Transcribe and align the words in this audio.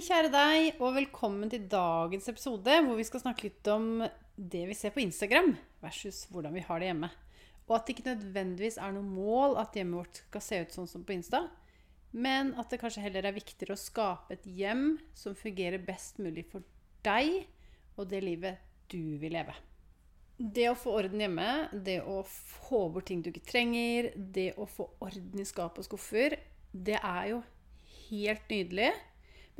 Kjære 0.00 0.30
deg, 0.32 0.78
og 0.80 0.94
velkommen 0.96 1.50
til 1.52 1.66
dagens 1.68 2.28
episode, 2.30 2.72
hvor 2.86 2.96
vi 2.96 3.04
skal 3.04 3.20
snakke 3.20 3.50
litt 3.50 3.68
om 3.68 4.00
det 4.32 4.62
vi 4.70 4.76
ser 4.76 4.94
på 4.94 5.02
Instagram, 5.02 5.50
versus 5.82 6.22
hvordan 6.32 6.54
vi 6.56 6.62
har 6.64 6.80
det 6.80 6.88
hjemme. 6.88 7.10
Og 7.66 7.74
at 7.76 7.84
det 7.84 7.98
ikke 7.98 8.06
nødvendigvis 8.06 8.78
er 8.80 8.94
noe 8.94 9.04
mål 9.04 9.58
at 9.60 9.76
hjemmet 9.76 10.00
vårt 10.00 10.20
skal 10.22 10.44
se 10.46 10.60
ut 10.62 10.76
sånn 10.76 10.88
som 10.88 11.04
på 11.04 11.12
Insta, 11.18 11.42
men 12.16 12.54
at 12.58 12.72
det 12.72 12.80
kanskje 12.80 13.04
heller 13.04 13.28
er 13.28 13.36
viktigere 13.36 13.76
å 13.76 13.82
skape 13.82 14.38
et 14.38 14.48
hjem 14.48 14.94
som 15.12 15.36
fungerer 15.36 15.84
best 15.84 16.16
mulig 16.22 16.46
for 16.48 16.64
deg 17.04 17.44
og 18.00 18.08
det 18.08 18.22
livet 18.24 18.64
du 18.90 19.20
vil 19.20 19.36
leve. 19.36 19.52
Det 20.40 20.70
å 20.70 20.78
få 20.80 20.96
orden 20.96 21.20
hjemme, 21.20 21.50
det 21.76 22.00
å 22.00 22.22
få 22.24 22.86
bort 22.88 23.10
ting 23.12 23.20
du 23.20 23.28
ikke 23.34 23.44
trenger, 23.52 24.14
det 24.16 24.54
å 24.56 24.64
få 24.64 24.88
orden 25.04 25.44
i 25.44 25.48
skap 25.48 25.76
og 25.76 25.90
skuffer, 25.90 26.40
det 26.72 26.96
er 26.96 27.34
jo 27.34 27.44
helt 28.08 28.48
nydelig. 28.48 28.94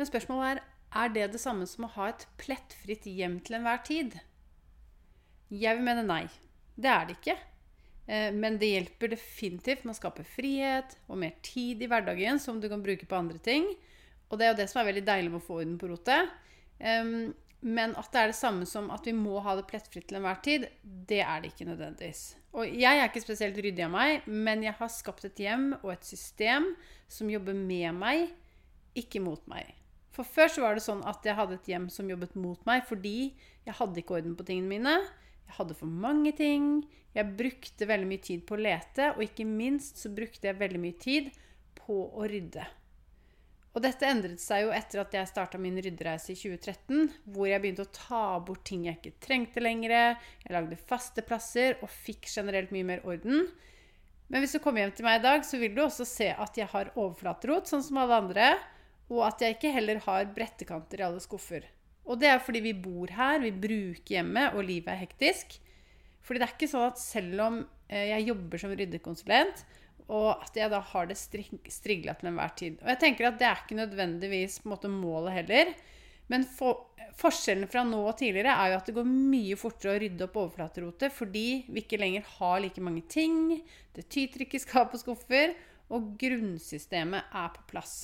Men 0.01 0.09
spørsmålet 0.09 0.57
er 0.57 0.63
er 0.91 1.13
det 1.15 1.29
det 1.35 1.41
samme 1.41 1.67
som 1.71 1.87
å 1.87 1.93
ha 1.95 2.09
et 2.11 2.27
plettfritt 2.41 3.07
hjem 3.07 3.39
til 3.47 3.61
enhver 3.61 3.83
tid. 3.87 4.17
Jeg 5.51 5.79
vil 5.79 5.87
mene 5.87 6.03
nei. 6.07 6.25
Det 6.75 6.91
er 6.91 7.07
det 7.07 7.17
ikke. 7.19 7.37
Eh, 8.11 8.31
men 8.35 8.59
det 8.59 8.73
hjelper 8.73 9.13
definitivt 9.15 9.85
med 9.85 9.95
å 9.95 10.01
skape 10.01 10.27
frihet 10.27 10.97
og 11.07 11.21
mer 11.23 11.37
tid 11.47 11.83
i 11.83 11.91
hverdagen 11.91 12.43
som 12.43 12.59
du 12.63 12.69
kan 12.71 12.83
bruke 12.83 13.07
på 13.07 13.19
andre 13.19 13.39
ting. 13.43 13.69
Og 14.31 14.39
det 14.39 14.47
er 14.47 14.53
jo 14.53 14.59
det 14.63 14.69
som 14.73 14.83
er 14.83 14.91
veldig 14.91 15.07
deilig 15.07 15.31
med 15.31 15.41
å 15.41 15.47
få 15.47 15.61
orden 15.61 15.79
på 15.79 15.91
rotet. 15.91 16.35
Men 16.81 17.95
at 17.99 18.13
det 18.15 18.21
er 18.21 18.31
det 18.31 18.39
samme 18.39 18.67
som 18.67 18.87
at 18.95 19.07
vi 19.07 19.15
må 19.15 19.41
ha 19.45 19.57
det 19.59 19.67
plettfritt 19.71 20.07
til 20.09 20.21
enhver 20.21 20.39
tid, 20.43 20.69
det 20.83 21.19
er 21.23 21.43
det 21.43 21.51
ikke 21.51 21.67
nødvendigvis. 21.69 22.23
Og 22.55 22.71
jeg 22.71 22.99
er 22.99 23.11
ikke 23.11 23.23
spesielt 23.23 23.59
ryddig 23.59 23.85
av 23.87 23.93
meg, 23.95 24.31
men 24.31 24.63
jeg 24.65 24.79
har 24.79 24.91
skapt 24.91 25.27
et 25.29 25.43
hjem 25.43 25.73
og 25.83 25.91
et 25.93 26.07
system 26.07 26.73
som 27.11 27.31
jobber 27.31 27.59
med 27.59 27.99
meg, 27.99 28.31
ikke 28.99 29.23
mot 29.23 29.43
meg. 29.51 29.75
For 30.21 30.29
før 30.29 30.51
så 30.53 30.61
var 30.61 30.77
det 30.77 30.85
sånn 30.85 31.01
at 31.09 31.25
jeg 31.25 31.33
hadde 31.39 31.57
et 31.57 31.69
hjem 31.71 31.87
som 31.89 32.09
jobbet 32.13 32.35
mot 32.37 32.61
meg 32.69 32.83
fordi 32.85 33.33
jeg 33.65 33.77
hadde 33.79 34.03
ikke 34.03 34.19
orden 34.19 34.35
på 34.37 34.45
tingene 34.45 34.69
mine. 34.69 34.97
Jeg 35.49 35.55
hadde 35.57 35.77
for 35.79 35.89
mange 35.89 36.35
ting. 36.37 36.83
Jeg 37.17 37.33
brukte 37.39 37.89
veldig 37.89 38.09
mye 38.11 38.23
tid 38.27 38.43
på 38.45 38.59
å 38.59 38.61
lete, 38.61 39.07
og 39.15 39.23
ikke 39.25 39.47
minst 39.49 39.97
så 40.03 40.11
brukte 40.13 40.51
jeg 40.51 40.59
veldig 40.61 40.81
mye 40.83 40.99
tid 41.01 41.31
på 41.79 41.97
å 42.13 42.27
rydde. 42.29 42.67
Og 43.73 43.81
dette 43.81 44.11
endret 44.11 44.43
seg 44.43 44.67
jo 44.67 44.75
etter 44.77 45.01
at 45.01 45.17
jeg 45.17 45.31
starta 45.31 45.59
min 45.63 45.79
ryddereise 45.81 46.35
i 46.35 46.37
2013, 46.37 47.09
hvor 47.33 47.49
jeg 47.49 47.63
begynte 47.63 47.87
å 47.87 47.95
ta 47.95 48.25
bort 48.45 48.67
ting 48.69 48.85
jeg 48.91 48.99
ikke 48.99 49.23
trengte 49.25 49.63
lenger. 49.65 50.19
Jeg 50.45 50.53
lagde 50.53 50.79
faste 50.91 51.25
plasser 51.25 51.79
og 51.81 51.89
fikk 51.89 52.29
generelt 52.29 52.75
mye 52.75 52.91
mer 52.93 53.07
orden. 53.09 53.47
Men 54.29 54.45
hvis 54.45 54.53
du 54.53 54.61
kommer 54.61 54.85
hjem 54.85 54.93
til 54.99 55.09
meg 55.09 55.23
i 55.23 55.25
dag, 55.25 55.49
så 55.49 55.59
vil 55.63 55.73
du 55.73 55.81
også 55.87 56.05
se 56.07 56.29
at 56.29 56.61
jeg 56.61 56.69
har 56.75 56.93
overflaterot, 56.93 57.73
sånn 57.73 57.87
som 57.89 58.03
alle 58.05 58.21
andre. 58.21 58.51
Og 59.11 59.25
at 59.27 59.43
jeg 59.43 59.57
ikke 59.57 59.75
heller 59.75 60.01
har 60.05 60.31
brettekanter 60.35 61.03
i 61.03 61.07
alle 61.09 61.23
skuffer. 61.23 61.67
Og 62.07 62.19
det 62.21 62.31
er 62.31 62.43
fordi 62.43 62.63
vi 62.65 62.77
bor 62.79 63.11
her, 63.15 63.43
vi 63.43 63.53
bruker 63.53 64.17
hjemmet, 64.17 64.55
og 64.55 64.67
livet 64.67 64.93
er 64.93 65.03
hektisk. 65.03 65.59
Fordi 66.25 66.41
det 66.41 66.47
er 66.47 66.57
ikke 66.57 66.71
sånn 66.71 66.89
at 66.89 67.01
selv 67.03 67.45
om 67.45 67.61
eh, 67.91 68.11
jeg 68.13 68.29
jobber 68.31 68.63
som 68.63 68.75
ryddekonsulent, 68.75 69.65
og 70.11 70.43
at 70.43 70.57
jeg 70.59 70.71
da 70.73 70.81
har 70.83 71.07
det 71.07 71.19
strigla 71.19 72.17
til 72.19 72.31
enhver 72.33 72.55
tid. 72.59 72.79
Og 72.83 72.91
jeg 72.91 73.01
tenker 73.05 73.29
at 73.29 73.39
det 73.39 73.47
er 73.47 73.63
ikke 73.63 73.79
nødvendigvis 73.79 74.61
måte 74.67 74.91
målet 74.91 75.37
heller. 75.39 75.73
Men 76.31 76.47
for, 76.47 76.91
forskjellen 77.19 77.71
fra 77.71 77.83
nå 77.87 78.01
og 78.07 78.17
tidligere 78.19 78.55
er 78.55 78.73
jo 78.73 78.79
at 78.79 78.91
det 78.91 78.97
går 78.97 79.11
mye 79.11 79.59
fortere 79.59 79.97
å 79.97 80.01
rydde 80.03 80.27
opp 80.27 80.39
overflaterotet 80.45 81.15
fordi 81.15 81.47
vi 81.67 81.83
ikke 81.83 81.99
lenger 82.01 82.27
har 82.39 82.61
like 82.63 82.83
mange 82.83 83.03
ting, 83.11 83.59
det 83.97 84.07
tyter 84.13 84.47
ikke 84.47 84.63
skap 84.63 84.95
og 84.95 85.03
skuffer, 85.03 85.57
og 85.91 86.13
grunnsystemet 86.21 87.35
er 87.35 87.51
på 87.55 87.67
plass. 87.73 87.95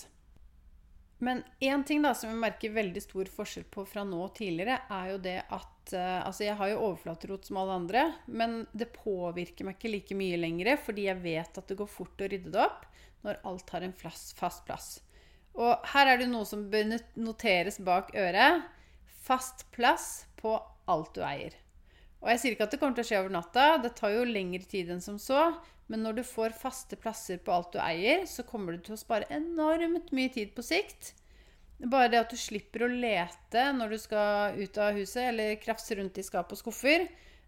Men 1.18 1.42
én 1.64 1.84
ting 1.84 2.02
da 2.04 2.12
som 2.14 2.28
jeg 2.28 2.40
merker 2.40 2.74
veldig 2.74 3.00
stor 3.00 3.30
forskjell 3.32 3.64
på 3.72 3.86
fra 3.88 4.04
nå 4.04 4.18
og 4.26 4.34
tidligere, 4.36 4.82
er 4.92 5.14
jo 5.14 5.22
det 5.24 5.38
at 5.44 5.94
uh, 5.94 6.26
Altså, 6.26 6.44
jeg 6.44 6.58
har 6.58 6.72
jo 6.72 6.82
overflaterot 6.90 7.48
som 7.48 7.60
alle 7.62 7.78
andre, 7.80 8.04
men 8.26 8.64
det 8.76 8.90
påvirker 8.96 9.68
meg 9.68 9.78
ikke 9.78 9.92
like 9.94 10.18
mye 10.18 10.40
lenger, 10.40 10.74
fordi 10.82 11.06
jeg 11.08 11.22
vet 11.24 11.60
at 11.62 11.68
det 11.70 11.78
går 11.78 11.88
fort 11.88 12.20
å 12.20 12.28
rydde 12.28 12.52
det 12.52 12.62
opp 12.66 12.84
når 13.24 13.40
alt 13.48 13.72
har 13.74 13.86
en 13.86 13.96
flass, 13.96 14.28
fast 14.36 14.66
plass. 14.66 14.88
Og 15.56 15.86
her 15.94 16.12
er 16.12 16.20
det 16.20 16.28
noe 16.30 16.44
som 16.46 16.66
bør 16.70 16.98
noteres 17.16 17.78
bak 17.82 18.12
øret. 18.18 18.66
Fast 19.26 19.64
plass 19.74 20.26
på 20.38 20.52
alt 20.86 21.16
du 21.16 21.22
eier. 21.24 21.56
Og 22.20 22.28
jeg 22.30 22.42
sier 22.42 22.54
ikke 22.54 22.66
at 22.68 22.74
det 22.74 22.80
kommer 22.82 22.96
til 22.98 23.06
å 23.06 23.08
skje 23.08 23.22
over 23.22 23.32
natta, 23.32 23.64
det 23.82 23.94
tar 23.98 24.12
jo 24.14 24.26
lengre 24.28 24.68
tid 24.68 24.92
enn 24.92 25.02
som 25.04 25.18
så. 25.20 25.48
Men 25.92 26.02
når 26.02 26.18
du 26.18 26.24
får 26.26 26.56
faste 26.58 26.98
plasser 26.98 27.38
på 27.42 27.52
alt 27.54 27.76
du 27.76 27.78
eier, 27.82 28.24
så 28.26 28.42
kommer 28.46 28.74
du 28.74 28.82
til 28.86 28.96
å 28.96 29.00
spare 29.00 29.28
enormt 29.34 30.10
mye 30.16 30.32
tid 30.34 30.54
på 30.56 30.64
sikt. 30.66 31.12
Bare 31.78 32.08
det 32.10 32.22
at 32.22 32.32
du 32.32 32.38
slipper 32.40 32.86
å 32.86 32.90
lete 32.90 33.68
når 33.76 33.92
du 33.92 33.98
skal 34.00 34.56
ut 34.56 34.80
av 34.80 34.96
huset 34.96 35.28
eller 35.28 35.58
krafse 35.60 35.98
rundt 35.98 36.18
i 36.18 36.24
skap 36.24 36.50
og 36.54 36.58
skuffer, 36.58 37.04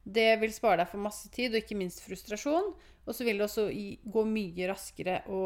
det 0.09 0.29
vil 0.41 0.53
spare 0.55 0.83
deg 0.83 0.93
for 0.93 1.03
masse 1.03 1.29
tid 1.35 1.53
og 1.53 1.63
ikke 1.63 1.79
minst 1.79 2.05
frustrasjon. 2.05 2.71
Og 3.09 3.17
så 3.17 3.25
vil 3.25 3.41
det 3.41 3.47
også 3.49 3.67
gå 4.13 4.25
mye 4.29 4.69
raskere 4.69 5.23
å, 5.33 5.43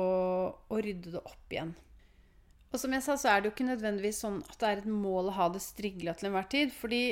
å 0.67 0.83
rydde 0.83 1.15
det 1.15 1.23
opp 1.23 1.55
igjen. 1.55 1.73
Og 2.73 2.81
som 2.81 2.95
jeg 2.95 3.05
sa, 3.05 3.19
så 3.21 3.31
er 3.31 3.41
det 3.41 3.51
jo 3.51 3.55
ikke 3.55 3.69
nødvendigvis 3.69 4.23
sånn 4.25 4.41
at 4.49 4.57
det 4.59 4.69
er 4.69 4.81
et 4.81 4.89
mål 4.91 5.31
å 5.31 5.37
ha 5.37 5.49
det 5.53 5.61
strigla 5.63 6.15
til 6.17 6.31
enhver 6.31 6.49
tid. 6.51 6.73
Fordi 6.75 7.03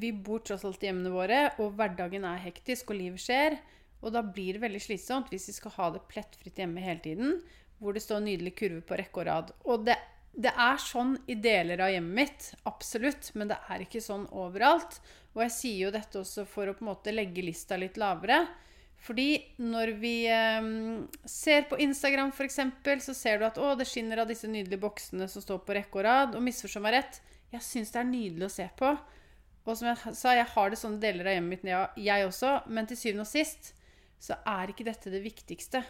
vi 0.00 0.12
bor 0.14 0.40
tross 0.46 0.64
alt 0.64 0.84
i 0.84 0.88
hjemmene 0.88 1.12
våre, 1.12 1.40
og 1.60 1.74
hverdagen 1.76 2.24
er 2.28 2.40
hektisk, 2.46 2.92
og 2.92 3.00
livet 3.00 3.20
skjer. 3.20 3.58
Og 4.02 4.14
da 4.14 4.22
blir 4.26 4.56
det 4.56 4.64
veldig 4.64 4.80
slitsomt 4.82 5.30
hvis 5.32 5.48
vi 5.50 5.56
skal 5.56 5.76
ha 5.76 5.90
det 5.94 6.06
plettfritt 6.10 6.58
hjemme 6.58 6.82
hele 6.82 7.02
tiden, 7.04 7.36
hvor 7.82 7.94
det 7.94 8.02
står 8.04 8.24
nydelig 8.24 8.54
kurve 8.58 8.82
på 8.86 8.98
rekke 8.98 9.22
og 9.22 9.28
rad. 9.28 9.52
Og 9.66 9.86
det, 9.86 9.96
det, 10.34 10.50
er 10.50 10.82
sånn 10.82 11.16
i 11.30 11.36
deler 11.38 11.82
av 11.82 11.92
hjemmet 11.94 12.18
mitt, 12.18 12.48
absolutt, 12.68 13.30
men 13.38 13.50
det 13.50 13.58
er 13.70 13.84
ikke 13.84 14.02
sånn 14.02 14.26
overalt. 14.30 15.00
Og 15.34 15.46
jeg 15.46 15.54
sier 15.54 15.86
jo 15.86 15.94
dette 15.94 16.20
også 16.20 16.44
for 16.48 16.68
å 16.68 16.76
på 16.76 16.84
en 16.84 16.92
måte 16.92 17.14
legge 17.14 17.44
lista 17.46 17.78
litt 17.80 17.98
lavere. 18.00 18.42
Fordi 19.02 19.30
når 19.58 19.96
vi 19.98 20.14
eh, 20.30 20.68
ser 21.26 21.66
på 21.70 21.78
Instagram 21.82 22.30
f.eks., 22.30 22.60
så 23.06 23.14
ser 23.18 23.40
du 23.40 23.48
at 23.48 23.58
å, 23.58 23.72
det 23.78 23.88
skinner 23.90 24.22
av 24.22 24.30
disse 24.30 24.50
nydelige 24.50 24.82
boksene 24.82 25.26
som 25.30 25.42
står 25.42 25.64
på 25.66 25.74
rekke 25.78 25.98
og 25.98 26.06
rad. 26.06 26.36
Og 26.38 26.44
misforstå 26.46 26.82
meg 26.84 26.98
rett, 27.00 27.18
jeg 27.54 27.66
syns 27.66 27.90
det 27.94 28.02
er 28.02 28.10
nydelig 28.10 28.46
å 28.46 28.54
se 28.60 28.68
på. 28.78 28.94
Og 29.62 29.78
som 29.78 29.90
jeg 29.90 30.14
sa, 30.18 30.34
jeg 30.34 30.50
har 30.54 30.70
det 30.70 30.78
sånne 30.78 31.02
deler 31.02 31.30
av 31.30 31.36
hjemmet 31.36 31.66
mitt, 31.66 32.02
jeg 32.02 32.28
også. 32.28 32.56
Men 32.70 32.86
til 32.90 32.98
syvende 32.98 33.26
og 33.26 33.30
sist 33.30 33.72
så 34.22 34.38
er 34.46 34.70
ikke 34.70 34.86
dette 34.86 35.10
det 35.10 35.22
viktigste. 35.24 35.82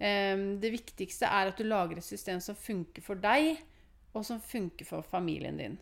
Det 0.00 0.70
viktigste 0.72 1.28
er 1.28 1.50
at 1.50 1.60
du 1.60 1.66
lager 1.68 2.00
et 2.00 2.06
system 2.06 2.40
som 2.42 2.56
funker 2.58 3.04
for 3.04 3.20
deg, 3.20 3.60
og 4.16 4.24
som 4.26 4.40
funker 4.42 4.88
for 4.88 5.06
familien 5.06 5.60
din. 5.60 5.76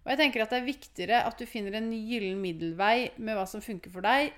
Og 0.00 0.12
jeg 0.14 0.20
tenker 0.22 0.42
at 0.42 0.50
Det 0.50 0.58
er 0.58 0.66
viktigere 0.66 1.24
at 1.28 1.38
du 1.38 1.46
finner 1.46 1.76
en 1.76 1.92
gyllen 1.92 2.40
middelvei 2.40 3.12
med 3.18 3.36
hva 3.36 3.44
som 3.46 3.62
funker 3.62 3.92
for 3.92 4.02
deg, 4.06 4.32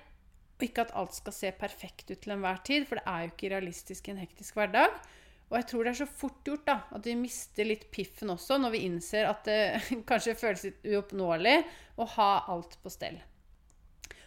Og 0.59 0.67
ikke 0.67 0.83
at 0.85 0.93
alt 0.95 1.15
skal 1.15 1.33
se 1.33 1.49
perfekt 1.51 2.11
ut 2.11 2.19
til 2.21 2.31
enhver 2.35 2.61
tid, 2.63 2.85
for 2.87 2.95
det 2.95 3.03
er 3.09 3.23
jo 3.23 3.31
ikke 3.33 3.49
realistisk 3.51 4.07
i 4.07 4.11
en 4.13 4.21
hektisk 4.21 4.55
hverdag. 4.55 4.93
Og 5.49 5.57
jeg 5.57 5.65
tror 5.67 5.83
det 5.83 5.91
er 5.91 5.97
så 5.97 6.07
fort 6.07 6.45
gjort 6.45 6.63
da, 6.65 6.75
at 6.93 7.05
vi 7.05 7.15
mister 7.19 7.67
litt 7.67 7.89
piffen 7.91 8.31
også 8.31 8.57
når 8.61 8.71
vi 8.73 8.85
innser 8.87 9.27
at 9.27 9.43
det 9.49 9.59
kanskje 10.09 10.37
føles 10.39 10.63
litt 10.69 10.87
uoppnåelig 10.93 11.57
å 11.99 12.07
ha 12.15 12.29
alt 12.53 12.77
på 12.81 12.93
stell. 12.93 13.19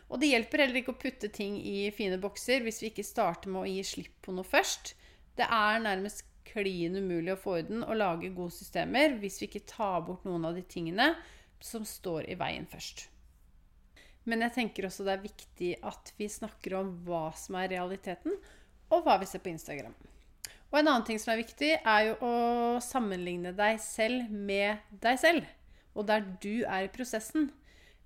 Og 0.07 0.21
det 0.23 0.31
hjelper 0.31 0.63
heller 0.63 0.81
ikke 0.81 0.95
å 0.95 1.01
putte 1.01 1.31
ting 1.35 1.59
i 1.59 1.89
fine 1.95 2.19
bokser 2.23 2.63
hvis 2.63 2.79
vi 2.83 2.93
ikke 2.93 3.07
starter 3.07 3.51
med 3.51 3.65
å 3.65 3.71
gi 3.71 3.83
slipp 3.87 4.21
på 4.23 4.35
noe 4.37 4.47
først. 4.47 4.95
Det 5.37 5.49
er 5.51 5.83
nærmest 5.83 6.25
klin 6.47 6.95
umulig 6.97 7.35
å 7.35 7.41
få 7.41 7.59
orden 7.59 7.83
og 7.83 7.99
lage 7.99 8.31
gode 8.35 8.55
systemer 8.55 9.19
hvis 9.21 9.41
vi 9.43 9.51
ikke 9.51 9.67
tar 9.69 10.05
bort 10.07 10.25
noen 10.29 10.47
av 10.47 10.57
de 10.57 10.63
tingene 10.63 11.11
som 11.63 11.85
står 11.89 12.31
i 12.31 12.39
veien 12.39 12.69
først. 12.71 13.09
Men 14.27 14.43
jeg 14.43 14.57
tenker 14.57 14.87
også 14.89 15.07
det 15.07 15.15
er 15.15 15.27
viktig 15.27 15.71
at 15.87 16.13
vi 16.19 16.29
snakker 16.31 16.79
om 16.81 16.93
hva 17.07 17.29
som 17.39 17.59
er 17.61 17.71
realiteten, 17.77 18.35
og 18.91 19.07
hva 19.07 19.17
vi 19.23 19.29
ser 19.31 19.43
på 19.43 19.53
Instagram. 19.53 19.95
Og 20.73 20.81
en 20.81 20.89
annen 20.91 21.07
ting 21.07 21.19
som 21.23 21.33
er 21.33 21.41
viktig, 21.41 21.71
er 21.79 22.09
jo 22.09 22.17
å 22.27 22.33
sammenligne 22.83 23.53
deg 23.57 23.79
selv 23.83 24.31
med 24.31 24.83
deg 25.03 25.21
selv. 25.23 25.47
Og 25.95 26.09
der 26.11 26.27
du 26.43 26.67
er 26.67 26.87
i 26.87 26.93
prosessen. 26.93 27.49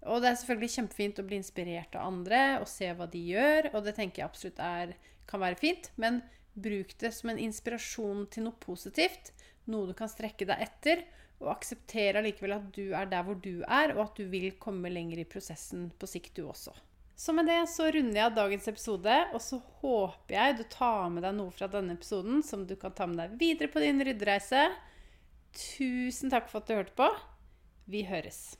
Og 0.09 0.23
det 0.23 0.31
er 0.31 0.39
selvfølgelig 0.41 0.75
kjempefint 0.77 1.21
å 1.21 1.27
bli 1.27 1.39
inspirert 1.41 1.97
av 1.99 2.09
andre 2.09 2.43
og 2.63 2.69
se 2.71 2.89
hva 2.97 3.09
de 3.11 3.21
gjør, 3.35 3.73
og 3.75 3.85
det 3.85 3.97
tenker 3.99 4.23
jeg 4.23 4.31
absolutt 4.31 4.63
er, 4.65 4.95
kan 5.29 5.43
være 5.43 5.61
fint. 5.61 5.91
Men 6.01 6.23
bruk 6.55 6.95
det 7.01 7.13
som 7.15 7.33
en 7.33 7.41
inspirasjon 7.41 8.27
til 8.33 8.47
noe 8.47 8.57
positivt, 8.63 9.33
noe 9.71 9.91
du 9.91 9.97
kan 9.97 10.11
strekke 10.11 10.49
deg 10.49 10.63
etter, 10.65 11.05
og 11.41 11.55
akseptere 11.55 12.21
allikevel 12.21 12.59
at 12.59 12.69
du 12.77 12.93
er 12.93 13.09
der 13.09 13.25
hvor 13.25 13.39
du 13.41 13.63
er, 13.65 13.95
og 13.97 14.05
at 14.09 14.21
du 14.21 14.27
vil 14.33 14.51
komme 14.61 14.93
lenger 14.93 15.23
i 15.23 15.29
prosessen 15.29 15.89
på 15.97 16.09
sikt, 16.09 16.35
du 16.37 16.49
også. 16.49 16.75
Så 17.21 17.35
med 17.37 17.49
det 17.49 17.59
så 17.69 17.91
runder 17.93 18.17
jeg 18.17 18.29
av 18.31 18.37
dagens 18.37 18.69
episode, 18.73 19.17
og 19.37 19.43
så 19.45 19.59
håper 19.83 20.37
jeg 20.37 20.57
du 20.57 20.63
tar 20.73 21.11
med 21.13 21.25
deg 21.25 21.37
noe 21.37 21.53
fra 21.53 21.69
denne 21.69 21.97
episoden 21.97 22.41
som 22.45 22.65
du 22.69 22.77
kan 22.81 22.97
ta 22.97 23.09
med 23.09 23.21
deg 23.21 23.37
videre 23.41 23.73
på 23.73 23.83
din 23.85 24.01
ryddereise. 24.05 24.71
Tusen 25.53 26.33
takk 26.33 26.49
for 26.49 26.63
at 26.63 26.71
du 26.71 26.79
hørte 26.79 26.97
på. 26.97 27.11
Vi 27.93 28.07
høres. 28.09 28.60